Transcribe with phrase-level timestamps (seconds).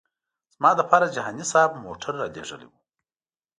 [0.55, 2.73] زما لپاره جهاني صاحب موټر رالېږلی و.